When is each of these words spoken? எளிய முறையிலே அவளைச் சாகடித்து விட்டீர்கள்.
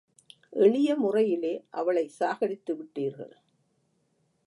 எளிய 0.59 0.95
முறையிலே 0.95 1.65
அவளைச் 1.69 2.15
சாகடித்து 2.19 2.75
விட்டீர்கள். 2.75 3.33